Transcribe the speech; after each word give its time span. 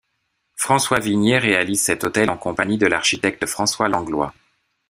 François 0.55 0.97
Vignier 0.99 1.37
réalise 1.37 1.83
cet 1.83 2.03
autel 2.03 2.31
en 2.31 2.37
compagnie 2.39 2.79
de 2.79 2.87
l'architecte 2.87 3.45
François 3.45 3.87
Langlois. 3.87 4.33